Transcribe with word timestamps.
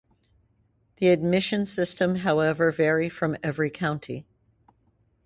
The 0.95 1.09
admission 1.09 1.63
system 1.67 2.15
however 2.15 2.71
vary 2.71 3.07
from 3.07 3.37
every 3.43 3.69
country. 3.69 4.25